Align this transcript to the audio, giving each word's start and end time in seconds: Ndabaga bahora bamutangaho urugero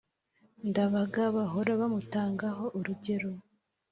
Ndabaga 0.69 1.23
bahora 1.35 1.71
bamutangaho 1.81 2.65
urugero 2.77 3.29